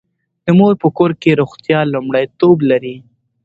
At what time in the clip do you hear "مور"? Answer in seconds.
0.57-0.73